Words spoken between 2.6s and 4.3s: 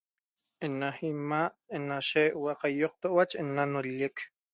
caiqtoua ena nolleq